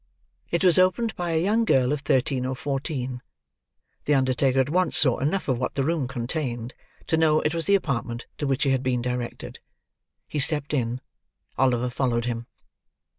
[0.49, 3.21] It was opened by a young girl of thirteen or fourteen.
[4.05, 6.73] The undertaker at once saw enough of what the room contained,
[7.05, 9.59] to know it was the apartment to which he had been directed.
[10.27, 11.01] He stepped in;
[11.55, 12.47] Oliver followed him.